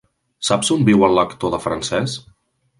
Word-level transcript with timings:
Saps 0.47 0.71
on 0.77 0.87
viu 0.87 1.05
el 1.09 1.15
lector 1.19 1.55
de 1.57 1.63
francès? 1.69 2.19